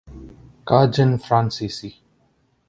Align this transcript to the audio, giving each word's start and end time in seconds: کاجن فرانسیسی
کاجن 0.65 1.17
فرانسیسی 1.17 1.93